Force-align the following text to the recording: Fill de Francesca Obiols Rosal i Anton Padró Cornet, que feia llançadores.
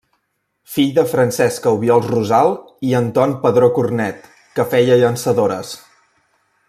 Fill 0.75 0.87
de 0.95 1.03
Francesca 1.09 1.73
Obiols 1.79 2.07
Rosal 2.13 2.49
i 2.89 2.95
Anton 3.01 3.35
Padró 3.45 3.71
Cornet, 3.77 4.27
que 4.57 4.67
feia 4.73 4.99
llançadores. 5.05 5.77